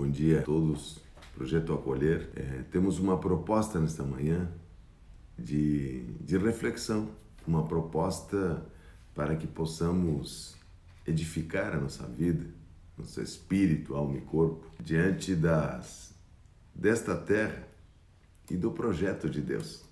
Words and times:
Bom 0.00 0.10
dia 0.10 0.40
a 0.40 0.42
todos. 0.42 0.98
Projeto 1.34 1.74
Acolher. 1.74 2.30
É, 2.34 2.62
temos 2.70 2.98
uma 2.98 3.18
proposta 3.18 3.78
nesta 3.78 4.02
manhã 4.02 4.50
de, 5.38 6.04
de 6.22 6.38
reflexão, 6.38 7.10
uma 7.46 7.66
proposta 7.66 8.64
para 9.14 9.36
que 9.36 9.46
possamos 9.46 10.56
edificar 11.06 11.74
a 11.74 11.80
nossa 11.80 12.06
vida, 12.06 12.46
nosso 12.96 13.20
espírito, 13.20 13.94
alma 13.94 14.16
e 14.16 14.22
corpo, 14.22 14.64
diante 14.82 15.34
das, 15.34 16.14
desta 16.74 17.14
terra 17.14 17.68
e 18.50 18.56
do 18.56 18.70
projeto 18.70 19.28
de 19.28 19.42
Deus. 19.42 19.84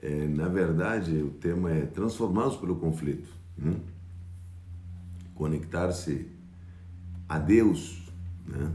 É, 0.00 0.26
na 0.28 0.48
verdade, 0.48 1.14
o 1.18 1.28
tema 1.28 1.70
é 1.70 1.84
transformados 1.84 2.56
pelo 2.56 2.76
conflito. 2.76 3.28
Hum? 3.58 3.80
Conectar-se 5.34 6.26
a 7.28 7.38
Deus 7.38 8.02
né, 8.46 8.72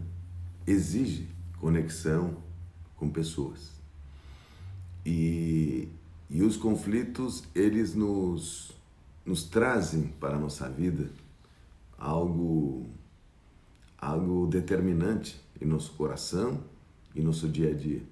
exige 0.71 1.27
conexão 1.59 2.38
com 2.95 3.09
pessoas. 3.09 3.71
E, 5.05 5.88
e 6.30 6.41
os 6.44 6.57
conflitos, 6.57 7.44
eles 7.55 7.95
nos, 7.95 8.71
nos 9.25 9.44
trazem 9.44 10.08
para 10.20 10.35
a 10.35 10.39
nossa 10.39 10.70
vida 10.70 11.09
algo, 11.97 12.85
algo 13.97 14.47
determinante 14.47 15.39
em 15.59 15.66
nosso 15.66 15.94
coração 15.94 16.63
e 17.16 17.22
nosso 17.22 17.47
dia 17.47 17.72
a 17.72 17.73
dia. 17.73 18.03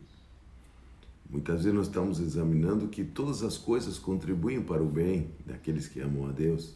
Muitas 1.30 1.64
vezes 1.64 1.74
nós 1.74 1.88
estamos 1.88 2.20
examinando 2.20 2.88
que 2.88 3.04
todas 3.04 3.44
as 3.44 3.58
coisas 3.58 4.00
contribuem 4.00 4.62
para 4.62 4.82
o 4.82 4.88
bem 4.88 5.30
daqueles 5.46 5.88
que 5.88 6.00
amam 6.00 6.28
a 6.28 6.32
Deus. 6.32 6.74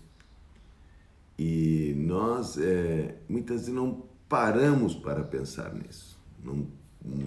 E 1.40 1.94
nós 1.98 2.58
é, 2.58 3.18
muitas 3.30 3.62
vezes 3.62 3.74
não 3.74 4.11
paramos 4.32 4.96
para 4.96 5.26
pensar 5.26 5.74
nisso, 5.74 6.18
não, 6.42 6.66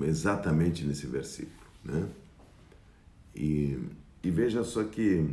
exatamente 0.06 0.86
nesse 0.86 1.06
versículo. 1.06 1.68
Né? 1.84 2.08
E, 3.36 3.78
e 4.22 4.30
veja 4.30 4.64
só 4.64 4.82
que 4.84 5.28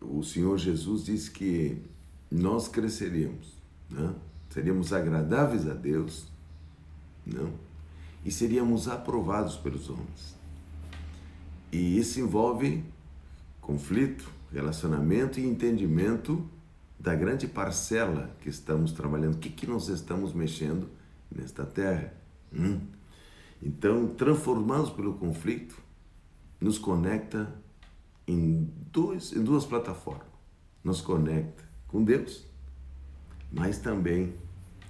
o 0.00 0.22
Senhor 0.22 0.56
Jesus 0.58 1.06
diz 1.06 1.28
que 1.28 1.82
nós 2.30 2.68
cresceríamos, 2.68 3.56
né? 3.90 4.14
seríamos 4.50 4.92
agradáveis 4.92 5.68
a 5.68 5.74
Deus, 5.74 6.28
não? 7.26 7.52
e 8.24 8.30
seríamos 8.30 8.86
aprovados 8.86 9.56
pelos 9.56 9.90
homens. 9.90 10.36
E 11.72 11.98
isso 11.98 12.20
envolve 12.20 12.84
conflito, 13.60 14.30
relacionamento 14.52 15.40
e 15.40 15.44
entendimento 15.44 16.48
da 17.00 17.14
grande 17.14 17.48
parcela 17.48 18.36
que 18.40 18.50
estamos 18.50 18.92
trabalhando, 18.92 19.34
o 19.34 19.38
que, 19.38 19.48
que 19.48 19.66
nós 19.66 19.88
estamos 19.88 20.34
mexendo 20.34 20.86
nesta 21.34 21.64
terra. 21.64 22.12
Hum? 22.52 22.78
Então, 23.62 24.08
transformados 24.08 24.90
pelo 24.90 25.14
conflito, 25.14 25.80
nos 26.60 26.78
conecta 26.78 27.52
em, 28.28 28.70
dois, 28.92 29.32
em 29.32 29.42
duas 29.42 29.64
plataformas. 29.64 30.26
Nos 30.84 31.00
conecta 31.00 31.64
com 31.88 32.04
Deus, 32.04 32.46
mas 33.50 33.78
também 33.78 34.34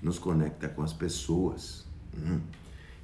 nos 0.02 0.19
conecta 0.19 0.69
com 0.69 0.83
as 0.83 0.92
pessoas. 0.92 1.86
Hum? 2.17 2.41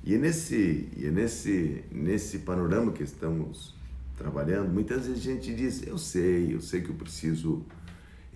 E 0.03 0.15
é 0.15 0.19
nesse, 0.19 0.89
e 0.97 1.07
é 1.07 1.11
nesse, 1.11 1.85
nesse 1.93 2.41
panorama 2.41 2.93
que 2.93 3.03
estamos 3.03 3.75
trabalhando, 4.17 4.73
muitas 4.73 5.07
vezes 5.07 5.23
a 5.23 5.33
gente 5.33 5.55
diz: 5.55 5.87
eu 5.87 5.99
sei, 5.99 6.55
eu 6.55 6.61
sei 6.61 6.81
que 6.81 6.91
eu 6.91 6.95
preciso, 6.95 7.65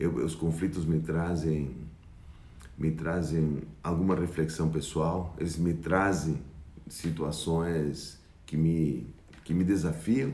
eu, 0.01 0.17
os 0.17 0.35
conflitos 0.35 0.85
me 0.85 0.99
trazem, 0.99 1.77
me 2.77 2.91
trazem 2.91 3.63
alguma 3.83 4.17
reflexão 4.17 4.69
pessoal, 4.69 5.37
eles 5.39 5.57
me 5.57 5.75
trazem 5.75 6.37
situações 6.89 8.19
que 8.45 8.57
me, 8.57 9.07
que 9.45 9.55
me 9.55 9.63
desafiam, 9.63 10.33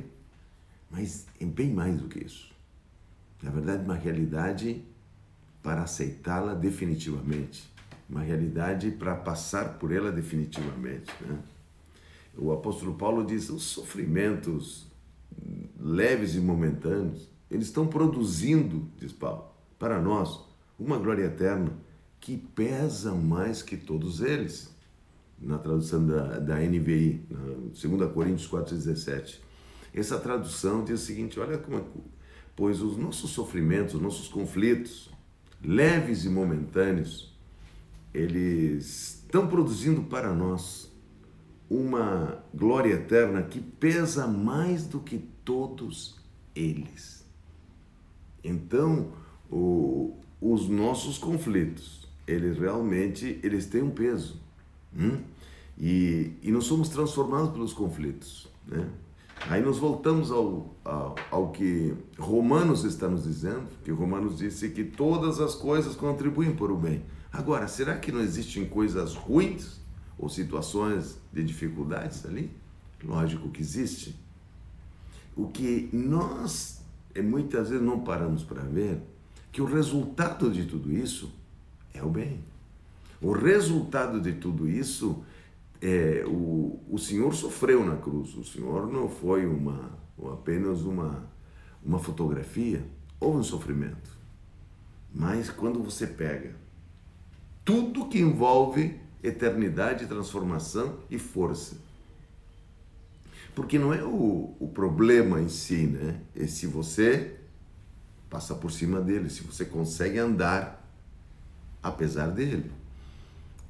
mas 0.91 1.27
é 1.39 1.45
bem 1.45 1.71
mais 1.71 2.01
do 2.01 2.09
que 2.09 2.25
isso. 2.25 2.51
Na 3.43 3.51
verdade, 3.51 3.85
uma 3.85 3.97
realidade 3.97 4.83
para 5.63 5.83
aceitá-la 5.83 6.55
definitivamente 6.55 7.69
uma 8.09 8.23
realidade 8.23 8.91
para 8.93 9.15
passar 9.15 9.79
por 9.79 9.93
ela 9.93 10.13
definitivamente. 10.13 11.13
Né? 11.21 11.39
O 12.37 12.53
apóstolo 12.53 12.95
Paulo 12.95 13.25
diz: 13.25 13.51
os 13.51 13.65
sofrimentos 13.65 14.87
leves 15.79 16.35
e 16.35 16.41
momentâneos, 16.41 17.29
eles 17.51 17.67
estão 17.67 17.87
produzindo, 17.87 18.89
diz 18.99 19.13
Paulo, 19.13 19.51
para 19.79 20.01
nós 20.01 20.41
uma 20.79 20.99
glória 20.99 21.25
eterna 21.25 21.73
que 22.21 22.37
pesa 22.37 23.13
mais 23.13 23.63
que 23.63 23.77
todos 23.77 24.21
eles. 24.21 24.75
Na 25.39 25.59
tradução 25.59 26.07
da, 26.07 26.39
da 26.39 26.57
NVI, 26.57 27.27
2 27.29 28.13
Coríntios 28.13 28.49
4,17. 28.49 29.41
Essa 29.93 30.19
tradução 30.19 30.83
diz 30.83 31.03
o 31.03 31.05
seguinte: 31.05 31.39
olha 31.39 31.59
como 31.59 31.77
é, 31.77 31.85
pois 32.55 32.81
os 32.81 32.97
nossos 32.97 33.31
sofrimentos, 33.33 33.95
os 33.95 34.01
nossos 34.01 34.29
conflitos, 34.29 35.11
leves 35.63 36.25
e 36.25 36.31
momentâneos, 36.31 37.37
eles 38.15 39.23
estão 39.23 39.47
produzindo 39.47 40.05
para 40.05 40.35
nós 40.35 40.91
uma 41.69 42.43
glória 42.55 42.95
eterna 42.95 43.43
que 43.43 43.61
pesa 43.61 44.27
mais 44.27 44.87
do 44.87 45.01
que 45.01 45.19
todos 45.45 46.17
eles. 46.55 47.27
Então, 48.43 49.13
o, 49.51 50.17
os 50.41 50.69
nossos 50.69 51.19
conflitos, 51.19 52.09
eles 52.27 52.59
realmente 52.59 53.39
eles 53.43 53.67
têm 53.67 53.83
um 53.83 53.91
peso. 53.91 54.41
Hum? 54.97 55.19
E, 55.79 56.33
e 56.43 56.51
nós 56.51 56.65
somos 56.65 56.89
transformados 56.89 57.51
pelos 57.51 57.73
conflitos. 57.73 58.49
Né? 58.67 58.89
Aí 59.49 59.63
nós 59.63 59.79
voltamos 59.79 60.31
ao, 60.31 60.75
ao, 60.85 61.15
ao, 61.31 61.53
que 61.53 61.95
Romanos 62.19 62.85
está 62.85 63.07
nos 63.09 63.25
dizendo, 63.25 63.69
que 63.85 63.91
Romanos 63.91 64.39
disse 64.39 64.71
que 64.71 64.83
todas 64.83 65.41
as 65.41 65.55
coisas 65.55 65.95
contribuem 65.95 66.57
para 66.57 66.73
o 66.73 66.77
bem. 66.77 67.03
Agora, 67.33 67.69
será 67.69 67.97
que 67.97 68.11
não 68.11 68.21
existem 68.21 68.65
coisas 68.65 69.15
ruins 69.15 69.79
ou 70.19 70.29
situações 70.29 71.19
de 71.33 71.45
dificuldades 71.45 72.25
ali? 72.25 72.51
Lógico 73.05 73.51
que 73.51 73.61
existe. 73.61 74.19
O 75.37 75.49
que 75.49 75.91
nós 75.93 76.81
eh, 77.15 77.21
muitas 77.21 77.69
vezes 77.69 77.85
não 77.85 78.01
paramos 78.01 78.43
para 78.43 78.63
ver 78.63 79.03
que 79.57 79.63
o 79.63 79.65
resultado 79.65 80.51
de 80.51 80.67
tudo 80.67 80.93
isso 80.93 81.33
é 81.95 82.03
o 82.03 82.11
bem. 82.11 82.45
O 83.23 83.33
resultado 83.33 84.21
de 84.21 84.35
tudo 84.35 84.69
isso 84.69 85.25
é 85.81 86.23
o, 86.27 86.79
o 86.91 86.99
Senhor 86.99 87.35
sofreu 87.35 87.83
na 87.83 87.97
cruz. 87.97 88.35
O 88.35 88.45
Senhor 88.45 88.87
não 88.87 89.09
foi 89.09 89.47
uma 89.47 89.99
apenas 90.31 90.83
uma 90.83 91.27
uma 91.83 91.99
fotografia 91.99 92.87
ou 93.19 93.35
um 93.35 93.43
sofrimento. 93.43 94.11
Mas 95.11 95.49
quando 95.49 95.83
você 95.83 96.07
pega 96.07 96.55
tudo 97.65 98.11
que 98.11 98.21
envolve 98.21 99.01
eternidade, 99.23 100.05
transformação 100.05 100.99
e 101.09 101.19
força. 101.19 101.79
Porque 103.55 103.79
não 103.79 103.95
é 103.95 104.05
o, 104.05 104.55
o 104.61 104.69
problema 104.69 105.41
em 105.41 105.49
si, 105.49 105.87
né? 105.87 106.21
É 106.35 106.47
se 106.47 106.67
você 106.67 107.37
passa 108.29 108.55
por 108.55 108.71
cima 108.71 109.01
dele, 109.01 109.31
se 109.31 109.43
você 109.43 109.65
consegue 109.65 110.19
andar 110.19 110.85
apesar 111.83 112.29
dele. 112.29 112.71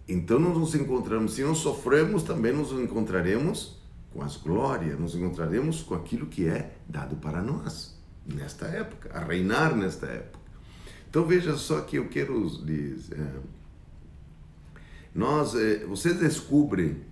Então 0.09 0.39
nós 0.39 0.57
nos 0.57 0.75
encontramos, 0.75 1.35
se 1.35 1.43
nós 1.43 1.59
sofremos, 1.59 2.23
também 2.23 2.53
nos 2.53 2.73
encontraremos 2.73 3.77
com 4.13 4.23
as 4.23 4.37
glórias, 4.37 4.99
nos 4.99 5.15
encontraremos 5.15 5.83
com 5.83 5.95
aquilo 5.95 6.27
que 6.27 6.47
é 6.49 6.77
dado 6.89 7.17
para 7.17 7.43
nós 7.43 7.97
nesta 8.25 8.67
época, 8.67 9.11
a 9.13 9.25
reinar 9.25 9.77
nesta 9.77 10.07
época. 10.07 10.39
Então 11.09 11.25
veja 11.25 11.57
só 11.57 11.81
que 11.81 11.97
eu 11.97 12.09
quero 12.09 12.47
lhes 12.65 13.11
é, 13.13 13.41
nós, 15.17 15.55
eh, 15.55 15.83
você 15.87 16.13
descobre 16.13 17.03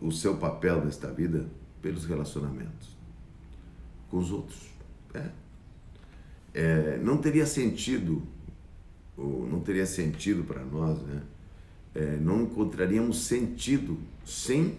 o 0.00 0.10
seu 0.10 0.36
papel 0.36 0.84
nesta 0.84 1.12
vida 1.12 1.48
pelos 1.80 2.04
relacionamentos 2.04 2.98
com 4.10 4.18
os 4.18 4.32
outros. 4.32 4.58
É. 5.14 5.30
É, 6.54 6.98
não 7.02 7.16
teria 7.16 7.46
sentido, 7.46 8.22
não 9.18 9.60
teria 9.60 9.84
sentido 9.84 10.44
para 10.44 10.64
nós, 10.64 11.02
né? 11.02 11.22
É, 11.94 12.16
não 12.16 12.42
encontraríamos 12.42 13.24
sentido 13.24 13.98
sem 14.24 14.78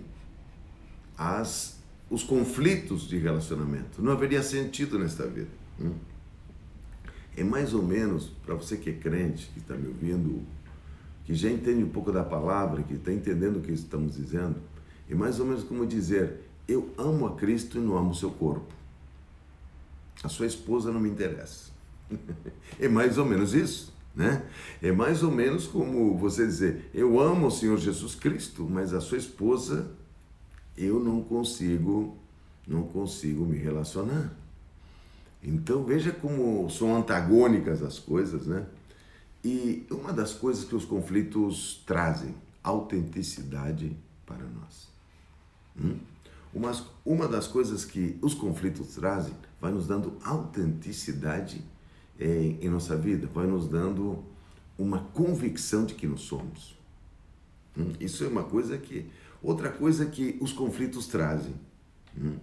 as, 1.18 1.80
os 2.10 2.24
conflitos 2.24 3.08
de 3.08 3.18
relacionamento. 3.18 4.02
Não 4.02 4.12
haveria 4.12 4.42
sentido 4.42 4.98
nesta 4.98 5.26
vida. 5.28 5.48
Hum? 5.80 5.94
É 7.38 7.44
mais 7.44 7.74
ou 7.74 7.84
menos, 7.84 8.32
para 8.46 8.56
você 8.56 8.78
que 8.78 8.90
é 8.90 8.94
crente, 8.94 9.50
que 9.54 9.60
está 9.60 9.76
me 9.76 9.88
ouvindo, 9.88 10.42
que 11.26 11.34
já 11.34 11.50
entende 11.50 11.84
um 11.84 11.90
pouco 11.90 12.12
da 12.12 12.24
palavra, 12.24 12.84
que 12.84 12.94
está 12.94 13.12
entendendo 13.12 13.58
o 13.58 13.62
que 13.62 13.72
estamos 13.72 14.16
dizendo, 14.16 14.56
é 15.10 15.16
mais 15.16 15.40
ou 15.40 15.46
menos 15.46 15.64
como 15.64 15.86
dizer: 15.86 16.42
Eu 16.68 16.90
amo 16.98 17.28
a 17.28 17.36
Cristo 17.36 17.78
e 17.78 17.82
não 17.82 17.98
amo 17.98 18.12
o 18.12 18.16
seu 18.16 18.32
corpo. 18.32 18.74
A 20.24 20.30
sua 20.30 20.46
esposa 20.46 20.92
não 20.92 21.00
me 21.00 21.10
interessa. 21.10 21.72
é 22.80 22.88
mais 22.88 23.18
ou 23.18 23.26
menos 23.26 23.54
isso. 23.54 23.94
Né? 24.16 24.46
É 24.82 24.94
mais 24.94 25.24
ou 25.24 25.32
menos 25.32 25.68
como 25.68 26.18
você 26.18 26.46
dizer: 26.46 26.90
Eu 26.94 27.20
amo 27.20 27.48
o 27.48 27.52
Senhor 27.52 27.78
Jesus 27.78 28.16
Cristo, 28.16 28.66
mas 28.70 28.94
a 28.94 29.02
sua 29.02 29.18
esposa 29.18 29.92
eu 30.78 31.00
não 31.00 31.22
consigo, 31.22 32.18
não 32.66 32.84
consigo 32.84 33.46
me 33.46 33.58
relacionar. 33.58 34.34
Então 35.44 35.84
veja 35.84 36.12
como 36.12 36.70
são 36.70 36.96
antagônicas 36.96 37.84
as 37.84 38.00
coisas, 38.00 38.48
né? 38.48 38.66
E 39.44 39.86
uma 39.92 40.12
das 40.12 40.34
coisas 40.34 40.64
que 40.64 40.76
os 40.76 40.86
conflitos 40.86 41.84
trazem, 41.86 42.34
autenticidade 42.64 43.96
para 44.26 44.44
nós. 44.44 44.88
Hum? 45.80 46.00
Uma, 46.56 46.72
uma 47.04 47.28
das 47.28 47.48
coisas 47.48 47.84
que 47.84 48.18
os 48.22 48.34
conflitos 48.34 48.96
trazem 48.96 49.36
vai 49.60 49.74
nos 49.74 49.88
dando 49.88 50.18
autenticidade 50.24 51.62
em, 52.18 52.58
em 52.62 52.70
nossa 52.70 52.96
vida, 52.96 53.28
vai 53.28 53.46
nos 53.46 53.68
dando 53.68 54.24
uma 54.78 55.00
convicção 55.00 55.86
de 55.86 55.94
que 55.94 56.08
nós 56.08 56.22
somos. 56.22 56.78
Hum? 57.78 57.92
Isso 58.00 58.24
é 58.24 58.30
uma 58.30 58.44
coisa 58.44 58.78
que. 58.78 59.06
Outra 59.44 59.70
coisa 59.70 60.06
que 60.06 60.38
os 60.40 60.54
conflitos 60.54 61.08
trazem. 61.08 61.54
Hum? 62.18 62.38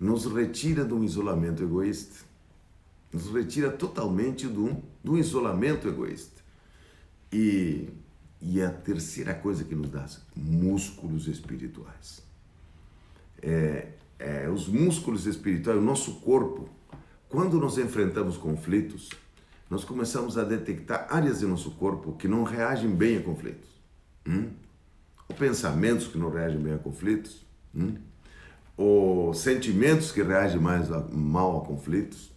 Nos 0.00 0.24
retira 0.24 0.82
de 0.82 0.94
um 0.94 1.04
isolamento 1.04 1.62
egoísta. 1.62 2.24
Nos 3.12 3.30
retira 3.30 3.70
totalmente 3.70 4.48
do, 4.48 4.82
do 5.04 5.18
isolamento 5.18 5.86
egoísta. 5.86 6.40
E, 7.30 7.90
e 8.40 8.62
a 8.62 8.70
terceira 8.70 9.34
coisa 9.34 9.62
que 9.62 9.74
nos 9.74 9.90
dá, 9.90 10.06
músculos 10.34 11.28
espirituais. 11.28 12.31
É, 13.42 13.88
é, 14.18 14.48
os 14.48 14.68
músculos 14.68 15.26
espirituais, 15.26 15.78
o 15.78 15.82
nosso 15.82 16.20
corpo, 16.20 16.68
quando 17.28 17.58
nós 17.58 17.76
enfrentamos 17.76 18.36
conflitos, 18.36 19.10
nós 19.68 19.84
começamos 19.84 20.36
a 20.36 20.44
detectar 20.44 21.06
áreas 21.10 21.42
em 21.42 21.46
nosso 21.46 21.70
corpo 21.72 22.12
que 22.12 22.28
não 22.28 22.44
reagem 22.44 22.90
bem 22.90 23.16
a 23.16 23.22
conflitos. 23.22 23.70
Hum? 24.26 24.50
Ou 25.28 25.34
pensamentos 25.34 26.06
que 26.06 26.18
não 26.18 26.30
reagem 26.30 26.60
bem 26.60 26.74
a 26.74 26.78
conflitos. 26.78 27.44
Hum? 27.74 27.96
Ou 28.76 29.32
sentimentos 29.32 30.12
que 30.12 30.22
reagem 30.22 30.60
mais 30.60 30.92
a, 30.92 31.00
mal 31.10 31.62
a 31.62 31.66
conflitos. 31.66 32.30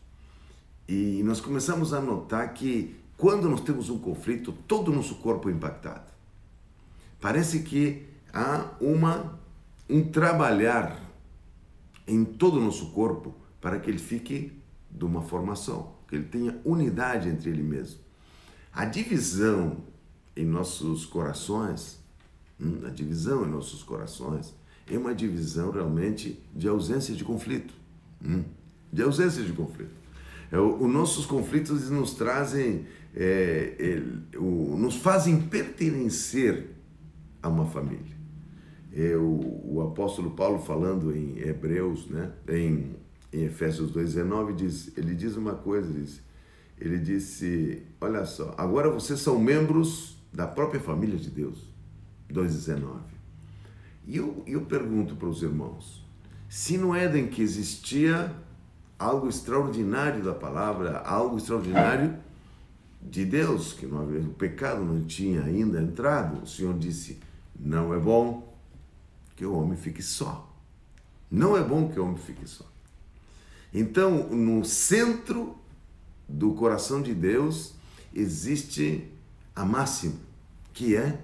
E 0.87 1.21
nós 1.23 1.41
começamos 1.41 1.93
a 1.93 1.99
notar 1.99 2.53
que 2.53 2.95
quando 3.17 3.49
nós 3.49 3.61
temos 3.61 3.89
um 3.89 3.97
conflito, 3.97 4.53
todo 4.67 4.91
o 4.91 4.95
nosso 4.95 5.15
corpo 5.15 5.49
é 5.49 5.51
impactado. 5.51 6.05
Parece 7.19 7.63
que 7.63 8.05
há 8.33 8.71
uma, 8.79 9.39
um 9.89 10.03
trabalhar 10.03 11.01
em 12.07 12.23
todo 12.23 12.57
o 12.57 12.61
nosso 12.61 12.91
corpo 12.91 13.35
para 13.59 13.79
que 13.79 13.89
ele 13.89 13.99
fique 13.99 14.51
de 14.89 15.05
uma 15.05 15.21
formação, 15.21 15.93
que 16.07 16.15
ele 16.15 16.25
tenha 16.25 16.59
unidade 16.63 17.29
entre 17.29 17.49
ele 17.49 17.63
mesmo. 17.63 17.99
A 18.71 18.85
divisão 18.85 19.77
em 20.35 20.45
nossos 20.45 21.05
corações, 21.05 21.99
hum, 22.59 22.81
a 22.85 22.89
divisão 22.89 23.45
em 23.45 23.49
nossos 23.49 23.83
corações 23.83 24.53
é 24.87 24.97
uma 24.97 25.15
divisão 25.15 25.71
realmente 25.71 26.39
de 26.53 26.67
ausência 26.67 27.15
de 27.15 27.23
conflito, 27.23 27.73
hum, 28.23 28.43
de 28.91 29.01
ausência 29.01 29.43
de 29.43 29.53
conflito. 29.53 30.05
É, 30.51 30.59
os 30.59 30.91
nossos 30.91 31.25
conflitos 31.25 31.89
nos 31.89 32.13
trazem, 32.13 32.85
é, 33.15 33.75
é, 34.33 34.37
o, 34.37 34.75
nos 34.77 34.95
fazem 34.95 35.41
pertencer 35.41 36.75
a 37.41 37.49
uma 37.49 37.65
família. 37.65 38.14
É, 38.95 39.15
o, 39.17 39.61
o 39.65 39.81
apóstolo 39.81 40.31
Paulo 40.31 40.59
falando 40.59 41.15
em 41.15 41.37
Hebreus, 41.39 42.07
né, 42.07 42.31
em 42.47 42.95
em 43.35 43.43
Efésios 43.43 43.91
2,19, 43.91 44.55
diz, 44.55 44.97
ele 44.97 45.13
diz 45.13 45.35
uma 45.35 45.55
coisa, 45.55 45.91
diz, 45.91 46.21
ele 46.79 46.97
disse, 46.97 47.83
olha 47.99 48.25
só, 48.25 48.55
agora 48.57 48.89
vocês 48.89 49.19
são 49.19 49.37
membros 49.37 50.17
da 50.31 50.47
própria 50.47 50.79
família 50.79 51.17
de 51.17 51.29
Deus. 51.29 51.67
2,19. 52.31 52.99
E 54.07 54.17
eu, 54.17 54.41
eu 54.47 54.61
pergunto 54.61 55.15
para 55.15 55.27
os 55.27 55.43
irmãos, 55.43 56.03
se 56.47 56.77
no 56.77 56.95
Éden 56.95 57.27
que 57.27 57.41
existia 57.41 58.33
algo 58.97 59.27
extraordinário 59.27 60.23
da 60.23 60.33
palavra, 60.33 60.99
algo 60.99 61.37
extraordinário 61.37 62.15
de 63.01 63.25
Deus, 63.25 63.73
que 63.73 63.85
não 63.85 64.01
havia, 64.01 64.21
o 64.21 64.33
pecado 64.33 64.83
não 64.83 65.03
tinha 65.03 65.43
ainda 65.43 65.81
entrado, 65.81 66.43
o 66.43 66.47
Senhor 66.47 66.77
disse, 66.77 67.19
não 67.59 67.93
é 67.93 67.99
bom 67.99 68.54
que 69.35 69.45
o 69.45 69.53
homem 69.53 69.77
fique 69.77 70.01
só. 70.01 70.51
Não 71.29 71.57
é 71.57 71.63
bom 71.63 71.89
que 71.89 71.99
o 71.99 72.05
homem 72.05 72.17
fique 72.17 72.47
só. 72.47 72.65
Então, 73.73 74.29
no 74.29 74.63
centro 74.63 75.57
do 76.27 76.53
coração 76.53 77.01
de 77.01 77.13
Deus 77.13 77.73
existe 78.13 79.11
a 79.53 79.65
máxima, 79.65 80.15
que 80.73 80.95
é 80.95 81.19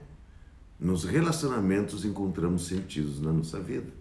nos 0.80 1.04
relacionamentos 1.04 2.04
encontramos 2.04 2.66
sentidos 2.66 3.22
na 3.22 3.32
nossa 3.32 3.60
vida. 3.60 3.92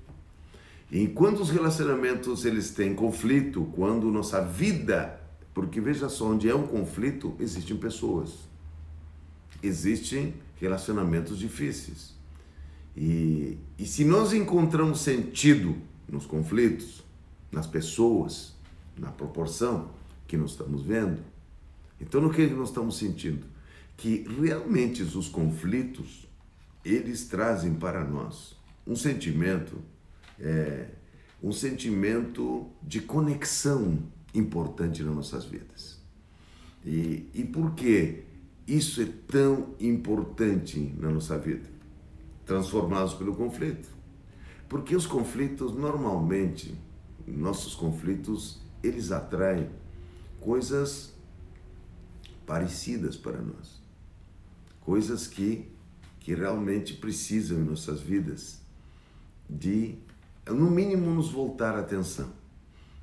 E 0.91 1.01
enquanto 1.01 1.41
os 1.41 1.51
relacionamentos 1.51 2.45
eles 2.45 2.71
têm 2.71 2.95
conflito, 2.95 3.65
quando 3.77 4.11
nossa 4.11 4.43
vida, 4.43 5.21
porque 5.55 5.81
veja 5.81 6.09
só, 6.09 6.31
onde 6.31 6.49
é 6.49 6.55
um 6.55 6.67
conflito, 6.67 7.37
existem 7.39 7.77
pessoas. 7.77 8.49
Existem 9.63 10.35
relacionamentos 10.57 11.39
difíceis. 11.39 12.19
E, 12.97 13.59
e 13.79 13.87
se 13.87 14.05
nós 14.05 14.33
encontramos 14.33 15.01
sentido 15.01 15.77
nos 16.09 16.27
conflitos, 16.27 17.05
nas 17.51 17.67
pessoas, 17.67 18.55
na 18.97 19.11
proporção 19.11 19.91
que 20.27 20.37
nós 20.37 20.53
estamos 20.53 20.83
vendo. 20.83 21.21
Então, 22.01 22.21
no 22.21 22.31
que 22.31 22.47
nós 22.47 22.69
estamos 22.69 22.99
sentindo? 22.99 23.45
Que 23.97 24.27
realmente 24.41 25.03
os 25.03 25.29
conflitos, 25.29 26.29
eles 26.85 27.27
trazem 27.27 27.75
para 27.75 28.05
nós 28.05 28.57
um 28.87 28.97
sentimento, 28.97 29.79
é, 30.39 30.89
um 31.43 31.53
sentimento 31.53 32.67
de 32.83 33.01
conexão 33.01 33.99
importante 34.35 35.03
nas 35.03 35.15
nossas 35.15 35.45
vidas. 35.45 35.99
E, 36.85 37.29
e 37.35 37.45
por 37.45 37.75
que 37.75 38.23
isso 38.67 39.03
é 39.03 39.09
tão 39.27 39.75
importante 39.81 40.95
na 40.99 41.11
nossa 41.11 41.37
vida? 41.37 41.69
Transformados 42.51 43.15
pelo 43.15 43.33
conflito. 43.37 43.89
Porque 44.69 44.97
os 44.97 45.07
conflitos 45.07 45.73
normalmente 45.73 46.77
nossos 47.31 47.77
conflitos, 47.77 48.61
eles 48.83 49.13
atraem 49.13 49.71
coisas 50.41 51.15
parecidas 52.45 53.17
para 53.17 53.41
nós. 53.41 53.81
Coisas 54.81 55.29
que, 55.29 55.71
que 56.19 56.35
realmente 56.35 56.95
precisam 56.95 57.59
em 57.59 57.65
nossas 57.65 58.01
vidas 58.01 58.61
de, 59.49 59.97
no 60.45 60.69
mínimo, 60.71 61.15
nos 61.15 61.31
voltar 61.31 61.77
a 61.77 61.81
atenção. 61.81 62.33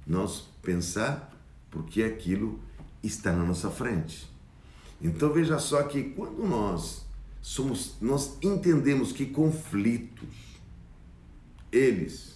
Nós 0.05 0.49
pensar 0.61 1.33
porque 1.71 2.03
aquilo 2.03 2.59
está 3.01 3.31
na 3.31 3.45
nossa 3.45 3.69
frente. 3.69 4.29
Então 5.01 5.31
veja 5.31 5.57
só 5.57 5.83
que 5.83 6.03
quando 6.03 6.45
nós 6.45 7.06
somos, 7.47 7.95
nós 8.01 8.37
entendemos 8.41 9.13
que 9.13 9.25
conflitos, 9.25 10.27
eles 11.71 12.35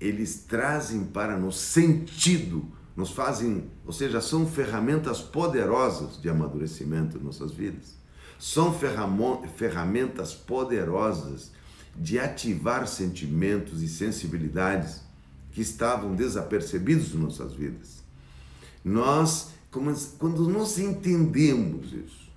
eles 0.00 0.44
trazem 0.48 1.04
para 1.04 1.36
nos 1.36 1.56
sentido, 1.56 2.64
nos 2.96 3.10
fazem, 3.10 3.70
ou 3.84 3.92
seja, 3.92 4.20
são 4.20 4.46
ferramentas 4.46 5.20
poderosas 5.20 6.20
de 6.20 6.28
amadurecimento 6.28 7.18
em 7.18 7.20
nossas 7.20 7.52
vidas. 7.52 7.96
São 8.38 8.72
ferramentas 8.74 10.34
poderosas 10.34 11.52
de 11.96 12.18
ativar 12.18 12.86
sentimentos 12.88 13.82
e 13.82 13.88
sensibilidades 13.88 15.02
que 15.52 15.60
estavam 15.60 16.14
desapercebidos 16.16 17.14
em 17.14 17.18
nossas 17.18 17.54
vidas. 17.54 18.02
Nós, 18.84 19.50
quando 20.18 20.48
nós 20.48 20.78
entendemos 20.78 21.92
isso, 21.92 22.30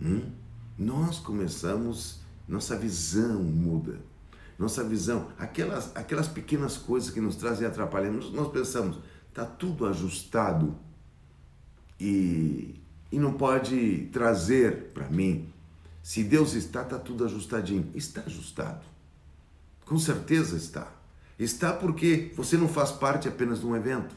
hum, 0.00 0.30
nós 0.78 1.18
começamos, 1.18 2.20
nossa 2.48 2.76
visão 2.76 3.42
muda 3.42 4.00
nossa 4.58 4.82
visão, 4.82 5.28
aquelas, 5.38 5.94
aquelas 5.94 6.28
pequenas 6.28 6.76
coisas 6.78 7.10
que 7.10 7.20
nos 7.20 7.36
trazem 7.36 7.66
atrapalhando, 7.66 8.30
nós 8.30 8.48
pensamos, 8.48 8.98
está 9.28 9.44
tudo 9.44 9.86
ajustado 9.86 10.74
e, 12.00 12.80
e 13.12 13.18
não 13.18 13.34
pode 13.34 14.08
trazer 14.12 14.92
para 14.94 15.08
mim. 15.08 15.52
Se 16.02 16.22
Deus 16.22 16.54
está, 16.54 16.82
está 16.82 16.98
tudo 16.98 17.24
ajustadinho. 17.24 17.90
Está 17.94 18.22
ajustado. 18.22 18.84
Com 19.84 19.98
certeza 19.98 20.56
está. 20.56 20.90
Está 21.38 21.72
porque 21.72 22.32
você 22.36 22.56
não 22.56 22.68
faz 22.68 22.92
parte 22.92 23.28
apenas 23.28 23.60
de 23.60 23.66
um 23.66 23.76
evento. 23.76 24.14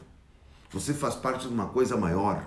Você 0.72 0.94
faz 0.94 1.16
parte 1.16 1.48
de 1.48 1.52
uma 1.52 1.66
coisa 1.66 1.96
maior. 1.96 2.46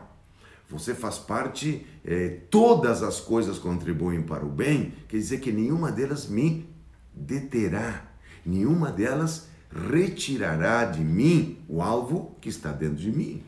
Você 0.70 0.96
faz 0.96 1.18
parte, 1.18 1.86
eh, 2.04 2.40
todas 2.50 3.04
as 3.04 3.20
coisas 3.20 3.60
contribuem 3.60 4.24
para 4.24 4.46
o 4.46 4.50
bem, 4.50 4.94
quer 5.08 5.18
dizer 5.18 5.40
que 5.40 5.52
nenhuma 5.52 5.92
delas 5.92 6.28
me 6.28 6.68
deterá, 7.14 8.12
nenhuma 8.46 8.92
delas 8.92 9.48
retirará 9.72 10.86
de 10.86 11.02
mim 11.02 11.60
o 11.68 11.82
alvo 11.82 12.36
que 12.42 12.50
está 12.50 12.72
dentro 12.72 12.98
de 12.98 13.12
mim. 13.12 13.44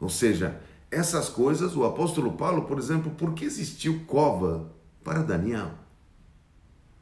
Ou 0.00 0.08
seja, 0.08 0.60
essas 0.90 1.28
coisas, 1.28 1.74
o 1.74 1.84
apóstolo 1.84 2.32
Paulo, 2.32 2.62
por 2.64 2.78
exemplo, 2.78 3.10
por 3.12 3.34
que 3.34 3.44
existiu 3.44 4.02
cova 4.06 4.70
para 5.02 5.22
Daniel? 5.22 5.72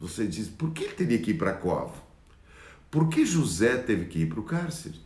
Você 0.01 0.27
diz, 0.27 0.49
por 0.49 0.71
que 0.73 0.85
ele 0.85 0.95
teria 0.95 1.19
que 1.19 1.31
ir 1.31 1.39
para 1.39 1.51
a 1.51 1.55
cova? 1.55 1.95
Por 2.91 3.09
que 3.09 3.25
José 3.25 3.77
teve 3.79 4.07
que 4.07 4.21
ir 4.21 4.29
para 4.29 4.41
o 4.41 4.45
cárcere? 4.45 5.01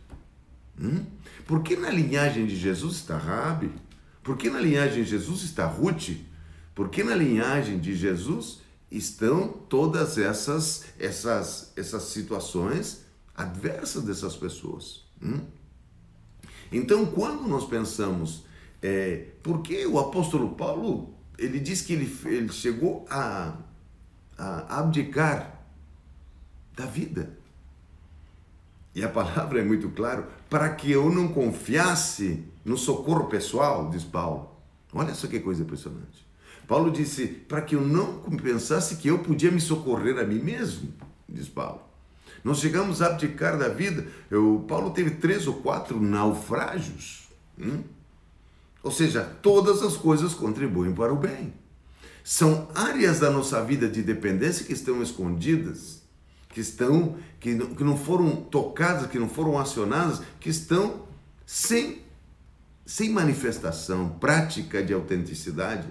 Hum? 0.79 1.05
Por 1.45 1.63
que 1.63 1.75
na 1.75 1.89
linhagem 1.89 2.45
de 2.45 2.55
Jesus 2.55 2.97
está 2.97 3.17
Rabi? 3.17 3.71
Por 4.27 4.35
que 4.35 4.49
na 4.49 4.59
linhagem 4.59 5.05
de 5.05 5.09
Jesus 5.09 5.43
está 5.43 5.65
Ruth? 5.65 6.09
Por 6.75 6.89
que 6.89 7.01
na 7.01 7.15
linhagem 7.15 7.79
de 7.79 7.95
Jesus 7.95 8.59
estão 8.91 9.47
todas 9.47 10.17
essas 10.17 10.83
essas 10.99 11.71
essas 11.77 12.03
situações 12.03 13.05
adversas 13.33 14.03
dessas 14.03 14.35
pessoas? 14.35 15.05
Hum? 15.23 15.39
Então, 16.69 17.05
quando 17.05 17.47
nós 17.47 17.69
pensamos, 17.69 18.43
é, 18.81 19.27
por 19.41 19.61
que 19.61 19.85
o 19.85 19.97
apóstolo 19.97 20.55
Paulo 20.55 21.13
ele 21.37 21.57
diz 21.57 21.81
que 21.81 21.93
ele, 21.93 22.13
ele 22.25 22.49
chegou 22.49 23.05
a, 23.09 23.57
a 24.37 24.79
abdicar 24.79 25.65
da 26.75 26.85
vida? 26.85 27.36
E 28.97 29.03
a 29.03 29.07
palavra 29.07 29.59
é 29.59 29.63
muito 29.63 29.89
clara, 29.89 30.27
para 30.49 30.69
que 30.69 30.91
eu 30.91 31.11
não 31.11 31.27
confiasse 31.27 32.43
no 32.65 32.75
socorro 32.75 33.25
pessoal, 33.25 33.91
diz 33.91 34.03
Paulo. 34.03 34.49
Olha 34.91 35.13
só 35.13 35.27
que 35.27 35.39
coisa 35.39 35.61
impressionante. 35.61 36.25
Paulo 36.67 36.89
disse, 36.89 37.27
para 37.27 37.61
que 37.61 37.75
eu 37.75 37.81
não 37.81 38.21
pensasse 38.41 38.95
que 38.95 39.07
eu 39.07 39.19
podia 39.19 39.51
me 39.51 39.61
socorrer 39.61 40.17
a 40.17 40.23
mim 40.23 40.39
mesmo, 40.39 40.91
diz 41.29 41.47
Paulo. 41.47 41.81
Nós 42.43 42.57
chegamos 42.57 42.99
a 43.03 43.09
abdicar 43.09 43.55
da 43.55 43.67
vida. 43.67 44.03
Paulo 44.67 44.89
teve 44.89 45.11
três 45.11 45.45
ou 45.45 45.61
quatro 45.61 46.01
naufrágios. 46.01 47.27
Hum? 47.59 47.83
Ou 48.81 48.89
seja, 48.89 49.23
todas 49.43 49.83
as 49.83 49.95
coisas 49.95 50.33
contribuem 50.33 50.91
para 50.91 51.13
o 51.13 51.17
bem. 51.17 51.53
São 52.23 52.67
áreas 52.73 53.19
da 53.19 53.29
nossa 53.29 53.63
vida 53.63 53.87
de 53.87 54.01
dependência 54.01 54.65
que 54.65 54.73
estão 54.73 55.03
escondidas 55.03 56.01
que 56.57 56.61
estão 56.61 57.17
que 57.39 57.53
não, 57.53 57.67
que 57.67 57.83
não 57.83 57.95
foram 57.95 58.35
tocadas, 58.35 59.07
que 59.11 59.19
não 59.19 59.29
foram 59.29 59.59
acionadas, 59.59 60.23
que 60.39 60.49
estão 60.49 61.03
sem 61.45 62.01
sem 62.83 63.11
manifestação 63.11 64.09
prática 64.09 64.81
de 64.81 64.91
autenticidade. 64.91 65.87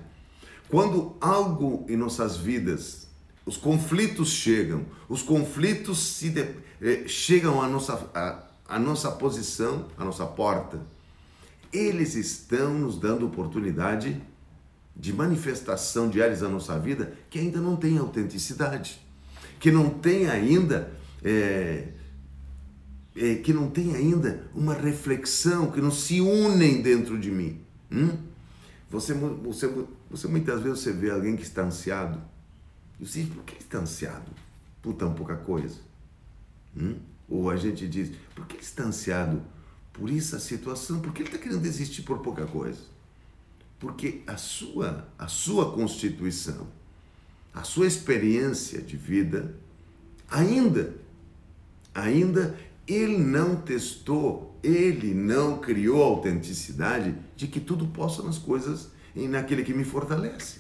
Quando 0.68 1.14
algo 1.20 1.86
em 1.88 1.96
nossas 1.96 2.36
vidas, 2.36 3.06
os 3.44 3.56
conflitos 3.56 4.30
chegam, 4.30 4.84
os 5.08 5.22
conflitos 5.22 5.98
se 5.98 6.30
de, 6.30 6.48
eh, 6.80 7.04
chegam 7.06 7.62
à 7.62 7.68
nossa, 7.68 8.10
à, 8.12 8.42
à 8.68 8.78
nossa 8.80 9.12
posição, 9.12 9.86
à 9.96 10.04
nossa 10.04 10.26
porta, 10.26 10.80
eles 11.72 12.16
estão 12.16 12.74
nos 12.74 12.98
dando 12.98 13.24
oportunidade 13.24 14.20
de 14.96 15.12
manifestação 15.12 16.08
diárias 16.08 16.40
da 16.40 16.48
nossa 16.48 16.76
vida 16.76 17.12
que 17.30 17.38
ainda 17.38 17.60
não 17.60 17.76
tem 17.76 17.98
autenticidade 17.98 19.05
que 19.66 19.72
não 19.72 19.90
tem 19.90 20.28
ainda 20.28 20.92
é, 21.24 21.88
é, 23.16 23.34
que 23.34 23.52
não 23.52 23.68
tem 23.68 23.96
ainda 23.96 24.48
uma 24.54 24.74
reflexão, 24.74 25.72
que 25.72 25.80
não 25.80 25.90
se 25.90 26.20
unem 26.20 26.80
dentro 26.80 27.18
de 27.18 27.32
mim. 27.32 27.60
Hum? 27.90 28.16
Você, 28.88 29.12
você, 29.12 29.68
você 30.08 30.28
muitas 30.28 30.62
vezes 30.62 30.78
você 30.78 30.92
vê 30.92 31.10
alguém 31.10 31.34
que 31.34 31.42
está 31.42 31.62
ansiado. 31.62 32.22
E 33.00 33.04
você 33.04 33.24
diz, 33.24 33.34
por 33.34 33.42
que 33.42 33.60
está 33.60 33.78
ansiado? 33.78 34.30
Por 34.80 34.94
tão 34.94 35.12
pouca 35.14 35.34
coisa. 35.34 35.80
Hum? 36.76 37.00
Ou 37.28 37.50
a 37.50 37.56
gente 37.56 37.88
diz, 37.88 38.12
por 38.36 38.46
que 38.46 38.62
está 38.62 38.84
ansiado 38.84 39.42
por 39.92 40.08
essa 40.12 40.38
situação? 40.38 41.00
Por 41.00 41.12
que 41.12 41.22
ele 41.22 41.28
está 41.28 41.42
querendo 41.42 41.60
desistir 41.60 42.02
por 42.02 42.20
pouca 42.20 42.46
coisa? 42.46 42.82
Porque 43.80 44.22
a 44.28 44.36
sua, 44.36 45.08
a 45.18 45.26
sua 45.26 45.72
constituição, 45.72 46.68
a 47.56 47.62
sua 47.62 47.86
experiência 47.86 48.82
de 48.82 48.98
vida, 48.98 49.56
ainda, 50.30 50.94
ainda 51.94 52.54
ele 52.86 53.16
não 53.16 53.56
testou, 53.56 54.60
ele 54.62 55.14
não 55.14 55.58
criou 55.58 56.02
a 56.02 56.06
autenticidade 56.06 57.14
de 57.34 57.46
que 57.46 57.58
tudo 57.58 57.86
posso 57.86 58.22
nas 58.22 58.36
coisas 58.36 58.90
e 59.14 59.26
naquele 59.26 59.64
que 59.64 59.72
me 59.72 59.84
fortalece. 59.84 60.58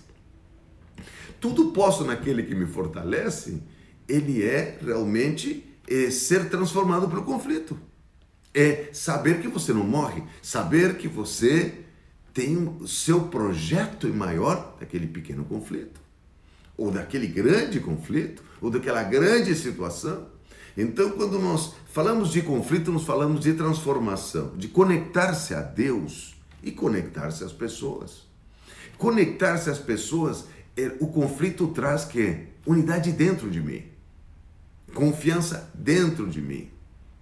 Tudo 1.38 1.70
posso 1.70 2.02
naquele 2.02 2.42
que 2.44 2.54
me 2.54 2.64
fortalece, 2.64 3.62
ele 4.08 4.42
é 4.42 4.78
realmente 4.82 5.66
é, 5.86 6.10
ser 6.10 6.48
transformado 6.48 7.06
pelo 7.10 7.24
conflito. 7.24 7.78
É 8.54 8.88
saber 8.94 9.42
que 9.42 9.48
você 9.48 9.70
não 9.74 9.84
morre, 9.84 10.22
saber 10.40 10.96
que 10.96 11.08
você 11.08 11.74
tem 12.32 12.56
o 12.56 12.88
seu 12.88 13.24
projeto 13.28 14.08
maior 14.08 14.78
daquele 14.80 15.06
pequeno 15.06 15.44
conflito 15.44 16.05
ou 16.76 16.90
daquele 16.90 17.26
grande 17.26 17.80
conflito, 17.80 18.42
ou 18.60 18.70
daquela 18.70 19.02
grande 19.02 19.54
situação. 19.54 20.26
Então, 20.76 21.10
quando 21.12 21.38
nós 21.38 21.74
falamos 21.90 22.30
de 22.30 22.42
conflito, 22.42 22.92
nós 22.92 23.04
falamos 23.04 23.40
de 23.40 23.54
transformação, 23.54 24.52
de 24.56 24.68
conectar-se 24.68 25.54
a 25.54 25.62
Deus 25.62 26.36
e 26.62 26.70
conectar-se 26.70 27.42
às 27.42 27.52
pessoas. 27.52 28.26
Conectar-se 28.98 29.70
às 29.70 29.78
pessoas, 29.78 30.44
é, 30.76 30.92
o 31.00 31.06
conflito 31.06 31.68
traz 31.68 32.04
que 32.04 32.48
unidade 32.66 33.12
dentro 33.12 33.50
de 33.50 33.60
mim, 33.60 33.84
confiança 34.92 35.70
dentro 35.74 36.28
de 36.28 36.42
mim. 36.42 36.68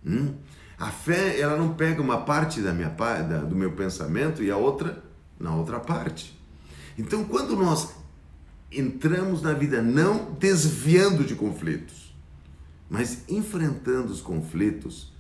Hum? 0.05 0.35
A 0.79 0.91
fé, 0.91 1.39
ela 1.39 1.57
não 1.57 1.75
pega 1.75 2.03
uma 2.03 2.23
parte 2.23 2.61
da 2.61 2.73
minha 2.73 2.89
da, 2.89 3.39
do 3.39 3.55
meu 3.55 3.73
pensamento 3.73 4.43
e 4.43 4.51
a 4.51 4.57
outra 4.57 5.03
na 5.39 5.55
outra 5.55 5.79
parte. 5.79 6.37
Então, 6.99 7.25
quando 7.25 7.57
nós 7.57 7.91
entramos 8.79 9.43
na 9.43 9.53
vida 9.53 9.83
não 9.83 10.33
desviando 10.33 11.25
de 11.25 11.35
conflitos, 11.35 12.15
mas 12.89 13.23
enfrentando 13.29 14.13
os 14.13 14.21
conflitos, 14.21 15.13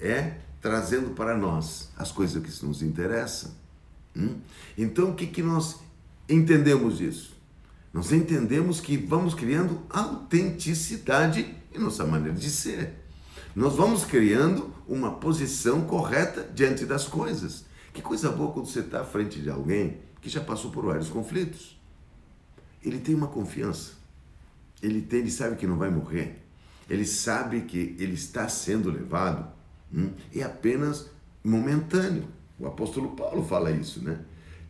é 0.00 0.36
trazendo 0.60 1.10
para 1.10 1.36
nós 1.36 1.90
as 1.96 2.10
coisas 2.10 2.42
que 2.42 2.66
nos 2.66 2.82
interessam. 2.82 3.50
Hum? 4.16 4.36
Então, 4.76 5.10
o 5.10 5.14
que, 5.14 5.26
que 5.26 5.42
nós 5.42 5.80
entendemos 6.28 6.98
disso? 6.98 7.36
Nós 7.92 8.12
entendemos 8.12 8.80
que 8.80 8.96
vamos 8.96 9.34
criando 9.34 9.82
autenticidade 9.90 11.54
em 11.74 11.78
nossa 11.78 12.04
maneira 12.06 12.36
de 12.36 12.50
ser. 12.50 12.94
Nós 13.54 13.74
vamos 13.74 14.04
criando 14.04 14.72
uma 14.88 15.12
posição 15.12 15.82
correta 15.82 16.48
diante 16.54 16.86
das 16.86 17.06
coisas. 17.06 17.66
Que 17.92 18.00
coisa 18.00 18.30
boa 18.30 18.52
quando 18.52 18.66
você 18.66 18.80
está 18.80 19.02
à 19.02 19.04
frente 19.04 19.40
de 19.40 19.50
alguém 19.50 19.98
que 20.22 20.30
já 20.30 20.40
passou 20.40 20.70
por 20.70 20.86
vários 20.86 21.08
conflitos 21.08 21.81
ele 22.84 22.98
tem 22.98 23.14
uma 23.14 23.28
confiança. 23.28 23.92
Ele 24.82 25.00
tem, 25.00 25.20
ele 25.20 25.30
sabe 25.30 25.56
que 25.56 25.66
não 25.66 25.76
vai 25.76 25.90
morrer. 25.90 26.42
Ele 26.88 27.04
sabe 27.06 27.62
que 27.62 27.96
ele 27.98 28.14
está 28.14 28.48
sendo 28.48 28.90
levado. 28.90 29.46
Hum, 29.92 30.10
é 30.34 30.42
apenas 30.42 31.10
momentâneo. 31.44 32.24
O 32.58 32.66
apóstolo 32.66 33.10
Paulo 33.10 33.44
fala 33.44 33.70
isso, 33.70 34.02
né? 34.02 34.18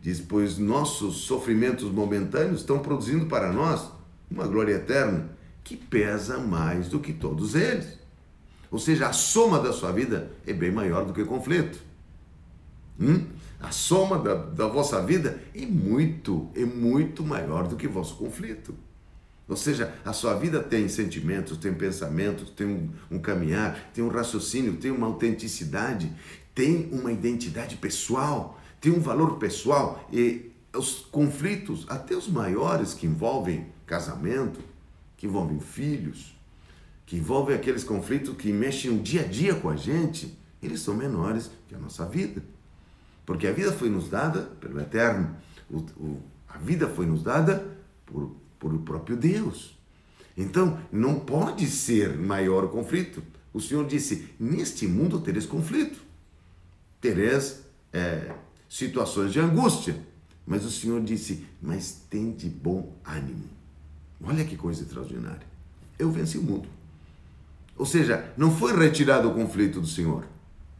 Diz: 0.01 0.19
Pois 0.19 0.57
nossos 0.57 1.17
sofrimentos 1.17 1.91
momentâneos 1.91 2.61
estão 2.61 2.79
produzindo 2.79 3.25
para 3.25 3.51
nós 3.51 3.89
uma 4.29 4.47
glória 4.47 4.73
eterna 4.73 5.29
que 5.63 5.77
pesa 5.77 6.37
mais 6.37 6.89
do 6.89 6.99
que 6.99 7.13
todos 7.13 7.55
eles. 7.55 7.97
Ou 8.69 8.79
seja, 8.79 9.07
a 9.07 9.13
soma 9.13 9.59
da 9.59 9.71
sua 9.71 9.91
vida 9.91 10.31
é 10.45 10.53
bem 10.53 10.71
maior 10.71 11.05
do 11.05 11.13
que 11.13 11.21
o 11.21 11.27
conflito. 11.27 11.79
Hum? 12.99 13.25
A 13.63 13.71
soma 13.71 14.19
da, 14.19 14.35
da 14.35 14.67
vossa 14.67 15.01
vida 15.01 15.41
é 15.55 15.65
muito, 15.65 16.49
é 16.53 16.65
muito 16.65 17.23
maior 17.23 17.65
do 17.65 17.77
que 17.77 17.87
o 17.87 17.91
vosso 17.91 18.17
conflito. 18.17 18.75
Ou 19.47 19.55
seja, 19.55 19.95
a 20.03 20.11
sua 20.11 20.33
vida 20.33 20.61
tem 20.61 20.89
sentimentos, 20.89 21.57
tem 21.57 21.73
pensamentos, 21.73 22.49
tem 22.49 22.67
um, 22.67 22.89
um, 23.09 23.19
caminhar, 23.19 23.89
tem 23.93 24.03
um 24.03 24.09
raciocínio, 24.09 24.75
tem 24.75 24.91
uma 24.91 25.07
autenticidade, 25.07 26.11
tem 26.53 26.89
uma 26.91 27.09
identidade 27.09 27.77
pessoal, 27.77 28.59
tem 28.81 28.91
um 28.91 28.99
valor 28.99 29.37
pessoal. 29.37 30.09
E 30.11 30.51
os 30.75 30.95
conflitos, 31.09 31.85
até 31.87 32.17
os 32.17 32.27
maiores 32.27 32.93
que 32.93 33.07
envolvem 33.07 33.67
casamento, 33.85 34.59
que 35.15 35.25
envolvem 35.25 35.61
filhos, 35.61 36.37
que 37.05 37.15
envolvem 37.15 37.55
aqueles 37.55 37.85
conflitos 37.85 38.35
que 38.35 38.51
mexem 38.51 38.91
o 38.91 39.01
dia 39.01 39.21
a 39.21 39.25
dia 39.25 39.55
com 39.55 39.69
a 39.69 39.77
gente, 39.77 40.37
eles 40.61 40.81
são 40.81 40.93
menores 40.93 41.49
que 41.69 41.75
a 41.75 41.79
nossa 41.79 42.05
vida. 42.05 42.43
Porque 43.25 43.47
a 43.47 43.51
vida 43.51 43.71
foi 43.71 43.89
nos 43.89 44.09
dada 44.09 44.41
pelo 44.59 44.79
Eterno, 44.79 45.35
o, 45.69 45.77
o, 45.77 46.21
a 46.47 46.57
vida 46.57 46.87
foi 46.87 47.05
nos 47.05 47.23
dada 47.23 47.65
por, 48.05 48.35
por 48.59 48.73
o 48.73 48.79
próprio 48.79 49.15
Deus. 49.15 49.77
Então, 50.35 50.79
não 50.91 51.19
pode 51.19 51.67
ser 51.67 52.17
maior 52.17 52.65
o 52.65 52.69
conflito. 52.69 53.23
O 53.53 53.61
Senhor 53.61 53.85
disse: 53.85 54.29
Neste 54.39 54.87
mundo 54.87 55.21
tereis 55.21 55.45
conflito, 55.45 55.99
tereis 56.99 57.63
é, 57.91 58.33
situações 58.67 59.31
de 59.31 59.39
angústia. 59.39 59.95
Mas 60.45 60.65
o 60.65 60.71
Senhor 60.71 61.01
disse: 61.01 61.45
Mas 61.61 62.03
tem 62.09 62.31
de 62.31 62.49
bom 62.49 62.93
ânimo. 63.05 63.47
Olha 64.23 64.43
que 64.43 64.57
coisa 64.57 64.81
extraordinária. 64.81 65.45
Eu 65.99 66.09
venci 66.11 66.37
o 66.37 66.43
mundo. 66.43 66.67
Ou 67.77 67.85
seja, 67.85 68.33
não 68.37 68.51
foi 68.55 68.75
retirado 68.75 69.29
o 69.29 69.33
conflito 69.33 69.79
do 69.79 69.87
Senhor. 69.87 70.25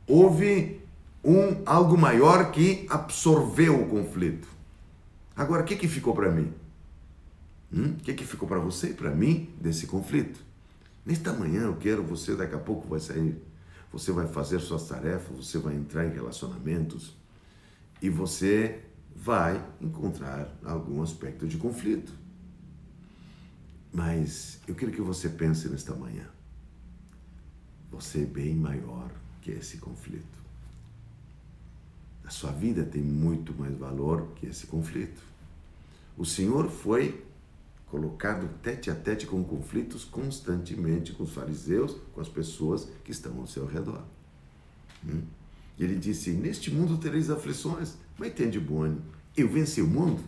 Houve 0.07 0.81
um 1.23 1.61
algo 1.65 1.97
maior 1.97 2.51
que 2.51 2.85
absorveu 2.89 3.81
o 3.81 3.87
conflito. 3.87 4.47
Agora, 5.35 5.61
o 5.61 5.65
que, 5.65 5.75
que 5.75 5.87
ficou 5.87 6.13
para 6.13 6.29
mim? 6.29 6.53
Hum? 7.71 7.93
O 7.93 8.03
que, 8.03 8.13
que 8.13 8.25
ficou 8.25 8.47
para 8.47 8.59
você 8.59 8.89
e 8.89 8.93
para 8.93 9.09
mim 9.09 9.49
desse 9.59 9.87
conflito? 9.87 10.39
Nesta 11.05 11.33
manhã 11.33 11.63
eu 11.63 11.75
quero, 11.75 12.03
você 12.03 12.35
daqui 12.35 12.55
a 12.55 12.59
pouco 12.59 12.87
vai 12.87 12.99
sair, 12.99 13.41
você 13.91 14.11
vai 14.11 14.27
fazer 14.27 14.59
suas 14.59 14.87
tarefas, 14.87 15.35
você 15.35 15.57
vai 15.57 15.75
entrar 15.75 16.05
em 16.05 16.11
relacionamentos 16.11 17.15
e 18.01 18.09
você 18.09 18.81
vai 19.15 19.63
encontrar 19.81 20.53
algum 20.63 21.01
aspecto 21.01 21.47
de 21.47 21.57
conflito. 21.57 22.13
Mas 23.91 24.59
eu 24.67 24.75
quero 24.75 24.91
que 24.91 25.01
você 25.01 25.29
pense 25.29 25.69
nesta 25.69 25.95
manhã. 25.95 26.27
Você 27.91 28.23
é 28.23 28.25
bem 28.25 28.55
maior 28.55 29.11
que 29.41 29.51
esse 29.51 29.77
conflito. 29.77 30.42
Sua 32.33 32.51
vida 32.51 32.83
tem 32.83 33.03
muito 33.03 33.53
mais 33.53 33.77
valor 33.77 34.29
que 34.35 34.47
esse 34.47 34.65
conflito. 34.65 35.21
O 36.17 36.25
Senhor 36.25 36.67
foi 36.67 37.23
colocado 37.85 38.49
tete 38.59 38.89
a 38.89 38.95
tete 38.95 39.27
com 39.27 39.43
conflitos 39.43 40.03
constantemente 40.03 41.13
com 41.13 41.25
os 41.25 41.31
fariseus, 41.31 41.95
com 42.11 42.19
as 42.19 42.27
pessoas 42.27 42.89
que 43.03 43.11
estão 43.11 43.39
ao 43.39 43.45
seu 43.45 43.67
redor. 43.67 44.03
Hum? 45.07 45.21
E 45.77 45.83
ele 45.83 45.95
disse: 45.95 46.31
Neste 46.31 46.71
mundo 46.71 46.97
tereis 46.97 47.29
aflições, 47.29 47.93
mas 48.17 48.33
tem 48.33 48.49
de 48.49 48.59
bom 48.59 48.81
ânimo. 48.81 49.03
Eu 49.37 49.47
venci 49.47 49.79
o 49.79 49.87
mundo. 49.87 50.19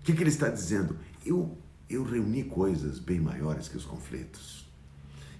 O 0.00 0.04
que, 0.04 0.12
que 0.12 0.22
ele 0.24 0.30
está 0.30 0.48
dizendo? 0.48 0.98
Eu, 1.24 1.56
eu 1.88 2.02
reuni 2.02 2.42
coisas 2.42 2.98
bem 2.98 3.20
maiores 3.20 3.68
que 3.68 3.76
os 3.76 3.84
conflitos. 3.84 4.66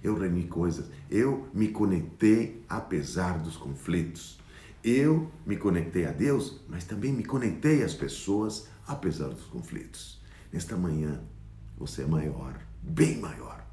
Eu 0.01 0.17
reuni 0.17 0.45
coisas. 0.45 0.85
Eu 1.11 1.49
me 1.53 1.67
conectei 1.67 2.63
apesar 2.69 3.37
dos 3.39 3.57
conflitos. 3.57 4.37
Eu 4.83 5.31
me 5.45 5.57
conectei 5.57 6.05
a 6.05 6.11
Deus, 6.11 6.61
mas 6.67 6.83
também 6.83 7.11
me 7.11 7.23
conectei 7.23 7.83
às 7.83 7.93
pessoas 7.93 8.67
apesar 8.85 9.29
dos 9.29 9.45
conflitos. 9.45 10.21
Nesta 10.51 10.77
manhã, 10.77 11.21
você 11.77 12.03
é 12.03 12.07
maior, 12.07 12.59
bem 12.81 13.17
maior, 13.19 13.65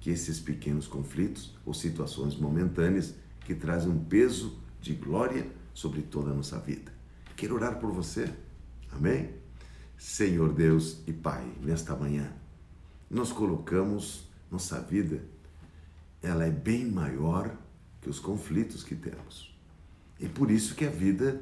que 0.00 0.10
esses 0.10 0.40
pequenos 0.40 0.86
conflitos 0.86 1.56
ou 1.64 1.72
situações 1.72 2.36
momentâneas 2.36 3.14
que 3.40 3.54
trazem 3.54 3.90
um 3.90 4.04
peso 4.04 4.58
de 4.80 4.94
glória 4.94 5.46
sobre 5.72 6.02
toda 6.02 6.30
a 6.30 6.34
nossa 6.34 6.58
vida. 6.58 6.92
Quero 7.36 7.54
orar 7.54 7.78
por 7.78 7.92
você. 7.92 8.32
Amém? 8.90 9.30
Senhor 9.96 10.52
Deus 10.52 11.02
e 11.06 11.12
Pai, 11.12 11.46
nesta 11.60 11.94
manhã, 11.94 12.32
nós 13.10 13.32
colocamos 13.32 14.28
nossa 14.50 14.80
vida, 14.80 15.22
ela 16.22 16.44
é 16.44 16.50
bem 16.50 16.90
maior 16.90 17.56
que 18.00 18.08
os 18.08 18.18
conflitos 18.18 18.82
que 18.82 18.94
temos. 18.94 19.57
E 20.18 20.28
por 20.28 20.50
isso 20.50 20.74
que 20.74 20.84
a 20.84 20.90
vida 20.90 21.40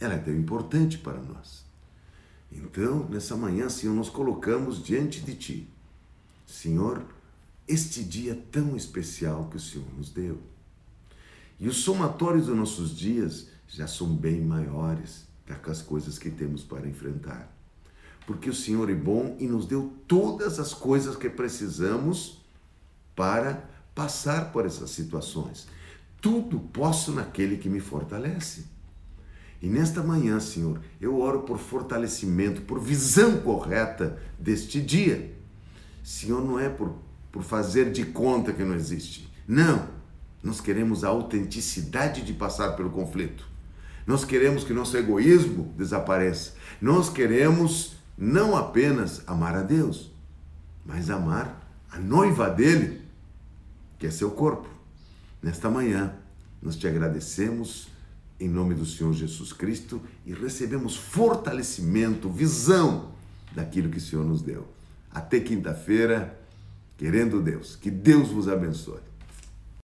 ela 0.00 0.14
é 0.14 0.18
tão 0.18 0.34
importante 0.34 0.98
para 0.98 1.20
nós. 1.20 1.64
Então, 2.50 3.06
nessa 3.08 3.36
manhã, 3.36 3.68
Senhor, 3.68 3.94
nos 3.94 4.08
colocamos 4.08 4.82
diante 4.82 5.20
de 5.20 5.34
Ti. 5.34 5.68
Senhor, 6.46 7.04
este 7.66 8.02
dia 8.02 8.42
tão 8.50 8.74
especial 8.74 9.48
que 9.50 9.56
o 9.56 9.60
Senhor 9.60 9.86
nos 9.96 10.10
deu. 10.10 10.40
E 11.60 11.68
os 11.68 11.78
somatórios 11.78 12.46
dos 12.46 12.56
nossos 12.56 12.96
dias 12.96 13.48
já 13.68 13.86
são 13.86 14.08
bem 14.08 14.40
maiores 14.40 15.26
que 15.44 15.70
as 15.70 15.82
coisas 15.82 16.18
que 16.18 16.30
temos 16.30 16.62
para 16.62 16.86
enfrentar. 16.86 17.50
Porque 18.26 18.50
o 18.50 18.54
Senhor 18.54 18.90
é 18.90 18.94
bom 18.94 19.36
e 19.38 19.46
nos 19.46 19.66
deu 19.66 19.92
todas 20.06 20.58
as 20.58 20.74
coisas 20.74 21.16
que 21.16 21.28
precisamos 21.30 22.42
para 23.16 23.64
passar 23.94 24.52
por 24.52 24.66
essas 24.66 24.90
situações. 24.90 25.66
Tudo 26.20 26.58
posso 26.58 27.12
naquele 27.12 27.56
que 27.56 27.68
me 27.68 27.80
fortalece. 27.80 28.66
E 29.60 29.68
nesta 29.68 30.02
manhã, 30.02 30.38
Senhor, 30.38 30.80
eu 31.00 31.18
oro 31.20 31.40
por 31.40 31.58
fortalecimento, 31.58 32.62
por 32.62 32.78
visão 32.78 33.38
correta 33.40 34.18
deste 34.38 34.80
dia. 34.80 35.34
Senhor, 36.02 36.44
não 36.44 36.58
é 36.58 36.68
por, 36.68 36.94
por 37.32 37.42
fazer 37.42 37.90
de 37.90 38.04
conta 38.04 38.52
que 38.52 38.64
não 38.64 38.74
existe. 38.74 39.32
Não. 39.46 39.88
Nós 40.42 40.60
queremos 40.60 41.02
a 41.02 41.08
autenticidade 41.08 42.22
de 42.22 42.32
passar 42.32 42.76
pelo 42.76 42.90
conflito. 42.90 43.46
Nós 44.06 44.24
queremos 44.24 44.64
que 44.64 44.72
nosso 44.72 44.96
egoísmo 44.96 45.74
desapareça. 45.76 46.54
Nós 46.80 47.10
queremos 47.10 47.96
não 48.16 48.56
apenas 48.56 49.22
amar 49.26 49.56
a 49.56 49.62
Deus, 49.62 50.10
mas 50.86 51.10
amar 51.10 51.68
a 51.90 51.98
noiva 51.98 52.48
dele, 52.48 53.02
que 53.98 54.06
é 54.06 54.10
seu 54.10 54.30
corpo. 54.30 54.77
Nesta 55.42 55.70
manhã, 55.70 56.14
nós 56.60 56.76
te 56.76 56.86
agradecemos 56.86 57.88
em 58.40 58.48
nome 58.48 58.74
do 58.74 58.86
Senhor 58.86 59.12
Jesus 59.12 59.52
Cristo 59.52 60.00
e 60.24 60.32
recebemos 60.32 60.96
fortalecimento, 60.96 62.28
visão 62.28 63.12
daquilo 63.54 63.90
que 63.90 63.98
o 63.98 64.00
Senhor 64.00 64.24
nos 64.24 64.42
deu. 64.42 64.66
Até 65.10 65.40
quinta-feira, 65.40 66.38
querendo 66.96 67.40
Deus. 67.40 67.76
Que 67.76 67.90
Deus 67.90 68.28
vos 68.28 68.48
abençoe. 68.48 69.07